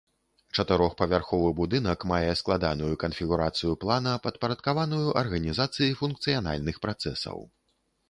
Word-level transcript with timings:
Чатырохпавярховы 0.61 1.51
будынак 1.59 2.05
мае 2.13 2.31
складаную 2.41 2.91
канфігурацыю 3.05 3.77
плана, 3.87 4.17
падпарадкаваную 4.27 5.05
арганізацыі 5.25 5.95
функцыянальных 6.05 6.85
працэсаў. 6.89 7.51